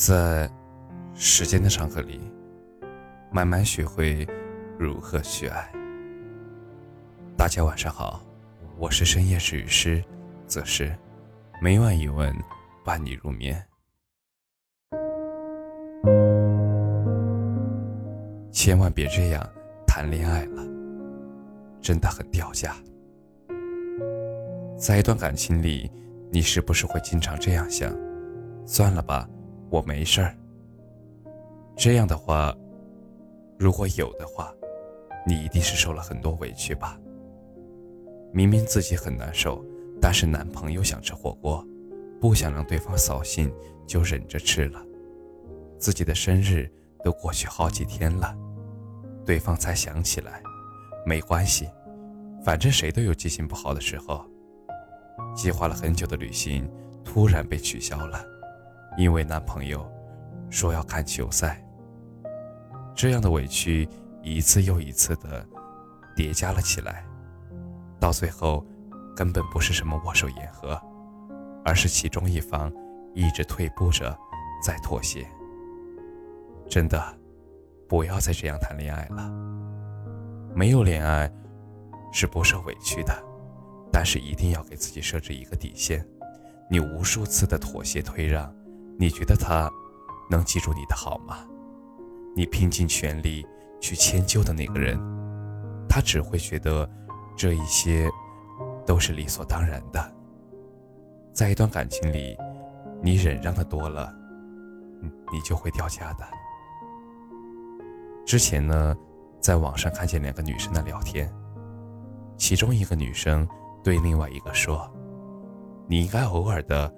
[0.00, 0.50] 在
[1.12, 2.18] 时间的长河里，
[3.30, 4.26] 慢慢学会
[4.78, 5.70] 如何去爱。
[7.36, 8.22] 大家晚上好，
[8.78, 10.02] 我是深夜治愈师，
[10.46, 10.90] 则是
[11.60, 12.34] 每晚一问
[12.82, 13.62] 伴你入眠。
[18.50, 19.46] 千万别这样
[19.86, 20.64] 谈恋爱了，
[21.82, 22.74] 真的很掉价。
[24.78, 25.92] 在一段感情里，
[26.32, 27.94] 你是不是会经常这样想？
[28.64, 29.28] 算了吧。
[29.70, 30.36] 我没事儿。
[31.76, 32.54] 这样的话，
[33.58, 34.52] 如果有的话，
[35.26, 36.98] 你一定是受了很多委屈吧？
[38.32, 39.64] 明明自己很难受，
[40.00, 41.66] 但是男朋友想吃火锅，
[42.20, 43.52] 不想让对方扫兴，
[43.86, 44.84] 就忍着吃了。
[45.78, 46.70] 自己的生日
[47.02, 48.36] 都过去好几天了，
[49.24, 50.42] 对方才想起来，
[51.06, 51.68] 没关系，
[52.44, 54.24] 反正谁都有记性不好的时候。
[55.34, 56.68] 计划了很久的旅行
[57.04, 58.24] 突然被取消了。
[58.96, 59.88] 因为男朋友
[60.50, 61.64] 说要看球赛，
[62.94, 63.88] 这样的委屈
[64.22, 65.46] 一次又一次的
[66.14, 67.04] 叠加了起来，
[67.98, 68.66] 到最后
[69.16, 70.80] 根本不是什么握手言和，
[71.64, 72.70] 而是其中一方
[73.14, 74.16] 一直退步着
[74.62, 75.26] 在妥协。
[76.68, 77.02] 真的，
[77.88, 79.30] 不要再这样谈恋爱了。
[80.54, 81.30] 没有恋爱
[82.12, 83.12] 是不受委屈的，
[83.92, 86.04] 但是一定要给自己设置一个底线。
[86.68, 88.52] 你无数次的妥协退让。
[89.00, 89.66] 你觉得他
[90.28, 91.38] 能记住你的好吗？
[92.36, 93.46] 你拼尽全力
[93.80, 95.00] 去迁就的那个人，
[95.88, 96.86] 他只会觉得
[97.34, 98.10] 这一些
[98.84, 100.14] 都是理所当然的。
[101.32, 102.36] 在一段感情里，
[103.02, 104.14] 你忍让的多了，
[105.32, 106.24] 你就会掉价的。
[108.26, 108.94] 之前呢，
[109.40, 111.32] 在网上看见两个女生的聊天，
[112.36, 113.48] 其中一个女生
[113.82, 114.86] 对另外一个说
[115.88, 116.92] ：“你应该偶尔的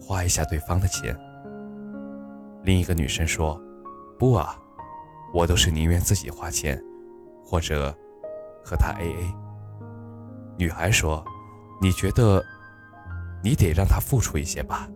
[0.00, 1.14] 花一下对方的钱。”
[2.64, 3.60] 另一个女生说
[4.18, 4.56] ：“不啊，
[5.32, 6.80] 我都是宁愿自己花钱，
[7.44, 7.92] 或者
[8.64, 9.34] 和他 A A。”
[10.56, 11.24] 女孩说
[11.82, 12.42] ：“你觉得
[13.42, 14.88] 你得让他付出一些吧，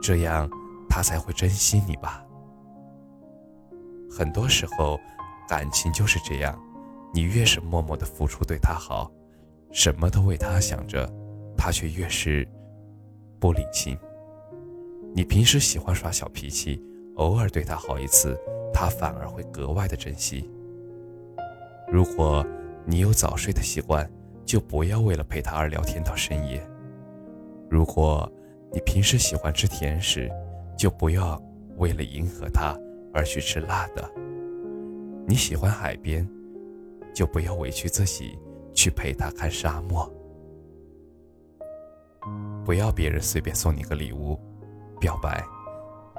[0.00, 0.48] 这样
[0.88, 2.22] 他才会珍惜你吧？”
[4.08, 4.98] 很多时候，
[5.48, 6.56] 感情就是这样，
[7.12, 9.10] 你越是默默的付出对他好，
[9.72, 11.10] 什么都为他想着，
[11.56, 12.48] 他却越是
[13.40, 13.98] 不领情。
[15.16, 16.78] 你平时喜欢耍小脾气，
[17.14, 18.38] 偶尔对他好一次，
[18.70, 20.46] 他反而会格外的珍惜。
[21.90, 22.46] 如果
[22.84, 24.06] 你有早睡的习惯，
[24.44, 26.62] 就不要为了陪他而聊天到深夜。
[27.70, 28.30] 如果
[28.70, 30.30] 你平时喜欢吃甜食，
[30.76, 31.42] 就不要
[31.78, 32.78] 为了迎合他
[33.14, 34.06] 而去吃辣的。
[35.26, 36.28] 你喜欢海边，
[37.14, 38.38] 就不要委屈自己
[38.74, 40.12] 去陪他看沙漠。
[42.66, 44.38] 不要别人随便送你个礼物。
[44.98, 45.44] 表白，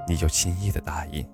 [0.06, 1.26] 你就轻易的答应，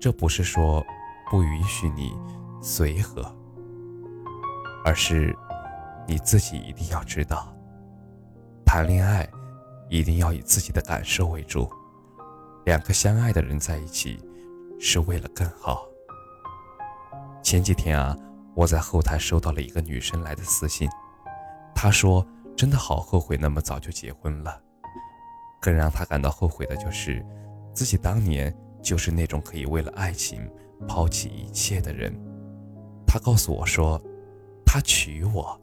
[0.00, 0.84] 这不是说
[1.30, 2.12] 不允许你
[2.60, 3.22] 随和，
[4.84, 5.36] 而是
[6.06, 7.52] 你自己一定要知道，
[8.64, 9.28] 谈恋爱
[9.88, 11.68] 一定要以自己的感受为主。
[12.64, 14.18] 两个相爱的人在一起，
[14.80, 15.86] 是为了更好。
[17.42, 18.16] 前几天啊，
[18.54, 20.88] 我在后台收到了一个女生来的私信，
[21.74, 24.60] 她说真的好后悔那么早就结婚了。
[25.66, 27.26] 更让他感到后悔的就是，
[27.74, 30.48] 自己当年就是那种可以为了爱情
[30.86, 32.14] 抛弃一切的人。
[33.04, 34.00] 他告诉我说，
[34.64, 35.60] 他娶我，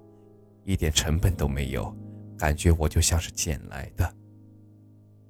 [0.66, 1.96] 一点成本都没有，
[2.38, 4.13] 感觉我就像是捡来的。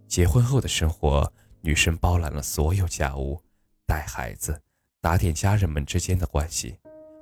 [0.08, 1.32] 结婚后的生活，
[1.62, 3.40] 女生包揽了所有家务，
[3.86, 4.60] 带孩子，
[5.02, 6.76] 打点家人们之间的关系，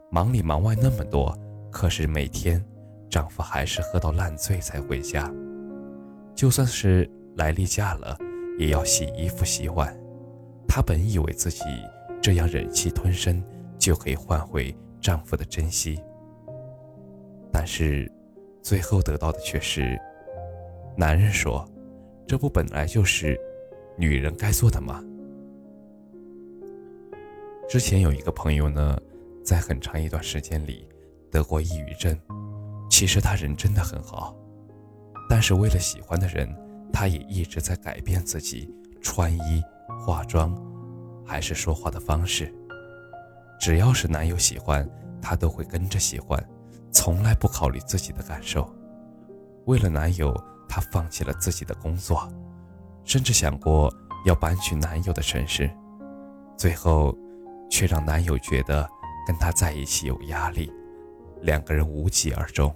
[0.10, 1.38] 忙里忙外那么多，
[1.70, 2.66] 可是每天，
[3.10, 5.30] 丈夫还是喝到烂醉才回家，
[6.34, 7.12] 就算是。
[7.36, 8.18] 来例假了，
[8.58, 9.96] 也要洗衣服洗碗。
[10.68, 11.64] 她本以为自己
[12.22, 13.44] 这样忍气吞声
[13.78, 16.00] 就可以换回丈夫的珍惜，
[17.52, 18.10] 但是
[18.62, 20.00] 最后得到的却是，
[20.96, 21.68] 男人说
[22.28, 23.40] ：“这不本来就是
[23.98, 25.04] 女人该做的吗？”
[27.68, 28.98] 之前有一个朋友呢，
[29.44, 30.88] 在很长一段时间里
[31.32, 32.18] 得过抑郁症。
[32.90, 34.36] 其实他人真的很好，
[35.30, 36.48] 但是为了喜欢的人。
[36.92, 39.64] 她也一直在改变自己穿衣、
[40.06, 40.56] 化妆，
[41.26, 42.54] 还是说话的方式。
[43.60, 44.88] 只要是男友喜欢，
[45.22, 46.44] 她都会跟着喜欢，
[46.92, 48.68] 从来不考虑自己的感受。
[49.66, 50.36] 为了男友，
[50.68, 52.28] 她放弃了自己的工作，
[53.04, 53.94] 甚至想过
[54.26, 55.70] 要搬去男友的城市，
[56.58, 57.16] 最后
[57.70, 58.88] 却让男友觉得
[59.28, 60.72] 跟她在一起有压力，
[61.42, 62.76] 两个人无疾而终。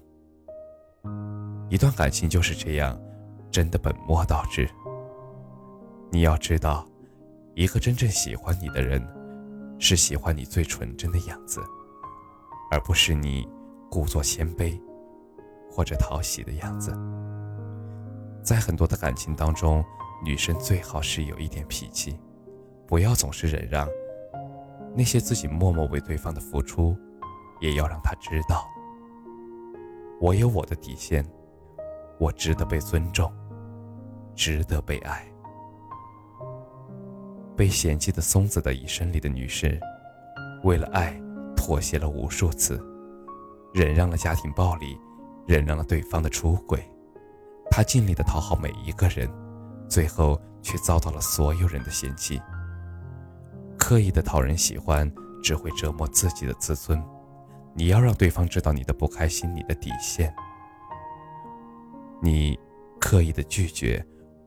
[1.70, 3.00] 一段感情就是这样。
[3.56, 4.70] 真的本末倒置。
[6.12, 6.86] 你要知道，
[7.54, 9.02] 一个真正喜欢你的人，
[9.80, 11.62] 是喜欢你最纯真的样子，
[12.70, 13.48] 而不是你
[13.90, 14.78] 故作谦卑
[15.72, 16.92] 或者讨喜的样子。
[18.44, 19.82] 在很多的感情当中，
[20.22, 22.20] 女生最好是有一点脾气，
[22.86, 23.88] 不要总是忍让。
[24.94, 26.94] 那些自己默默为对方的付出，
[27.62, 28.68] 也要让他知道，
[30.20, 31.26] 我有我的底线，
[32.20, 33.32] 我值得被尊重，
[34.36, 35.26] 值得被爱。
[37.56, 39.80] 被嫌弃的松子的一生里的女士，
[40.64, 41.18] 为了爱
[41.56, 42.80] 妥协了无数次，
[43.74, 45.00] 忍让了家庭暴力，
[45.48, 46.84] 忍让了对方的出轨，
[47.72, 49.30] 她尽力的讨好每一个人，
[49.88, 52.42] 最后却遭到了所有人的嫌弃。
[53.78, 55.10] 刻意的讨人喜欢，
[55.42, 57.02] 只会折磨自己的自尊。
[57.74, 60.34] 你要让对方知道你的不开心，你的底线。
[62.22, 62.60] 你
[63.00, 64.06] 刻意的拒绝，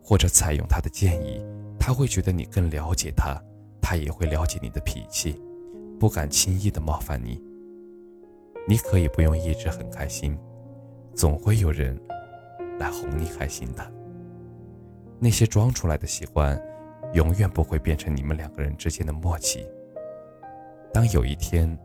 [0.08, 1.44] 或者采用他的建议，
[1.78, 3.38] 他会觉得你更了解他，
[3.78, 5.38] 他也会了解你的脾气，
[6.00, 7.38] 不敢轻易的冒犯你。
[8.66, 10.34] 你可以不用一直很开心，
[11.14, 11.94] 总会有人
[12.78, 13.92] 来哄你开心的。
[15.18, 16.58] 那些装出来的喜欢。
[17.14, 19.66] 永远不会变成你们两个人之间的默契。
[20.92, 21.78] 当有一天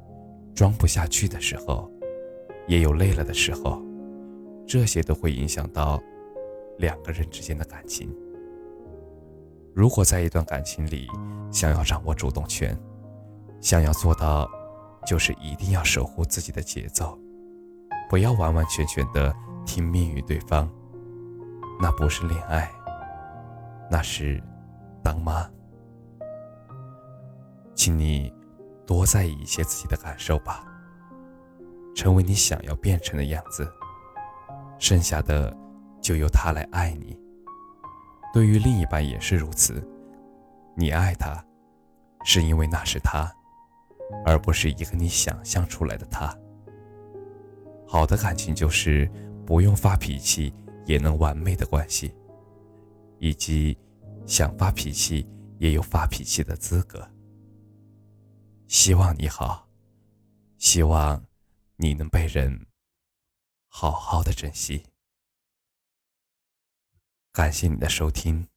[0.53, 1.89] 装不下去的时候，
[2.67, 3.81] 也有累了的时候，
[4.67, 6.03] 这些都会影响到
[6.77, 8.13] 两个人之间的感情。
[9.73, 11.07] 如果在一段感情里
[11.51, 12.77] 想要掌握主动权，
[13.61, 14.49] 想要做到，
[15.05, 17.17] 就是一定要守护自己的节奏，
[18.09, 19.33] 不要完完全全的
[19.65, 20.69] 听命于对方。
[21.81, 22.71] 那不是恋爱，
[23.89, 24.41] 那是。
[25.05, 25.45] 当妈，
[27.75, 28.33] 请你
[28.87, 30.63] 多在意一些自己的感受吧，
[31.93, 33.69] 成为你想要变成的样子，
[34.79, 35.53] 剩下的
[36.03, 37.17] 就由他来爱你。
[38.31, 39.83] 对于另一半也是如此，
[40.75, 41.43] 你爱他，
[42.25, 43.27] 是因为那是他，
[44.23, 46.37] 而不是一个你想象出来的他。
[47.87, 49.09] 好的感情就是
[49.45, 50.53] 不用发脾气
[50.85, 52.13] 也能完美的关系，
[53.17, 53.75] 以及。
[54.25, 57.05] 想发脾气，也有发脾气的资格。
[58.69, 59.67] 希望你好，
[60.57, 61.21] 希望
[61.75, 62.65] 你能被人
[63.67, 64.81] 好好的珍惜。
[67.33, 68.47] 感谢你的收听，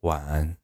[0.00, 0.56] 晚安。